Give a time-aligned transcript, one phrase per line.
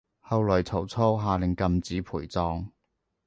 [0.27, 2.71] 後來曹操下令禁止陪葬